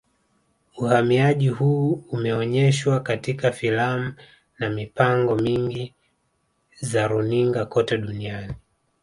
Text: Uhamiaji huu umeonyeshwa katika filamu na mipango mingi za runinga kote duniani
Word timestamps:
Uhamiaji 0.77 1.49
huu 1.49 2.03
umeonyeshwa 2.11 2.99
katika 2.99 3.51
filamu 3.51 4.13
na 4.59 4.69
mipango 4.69 5.35
mingi 5.35 5.93
za 6.81 7.07
runinga 7.07 7.65
kote 7.65 7.97
duniani 7.97 8.53